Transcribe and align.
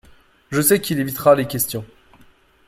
Je 0.49 0.61
sais 0.61 0.81
qu’il 0.81 0.99
évitera 0.99 1.35
les 1.35 1.45
questions. 1.45 1.85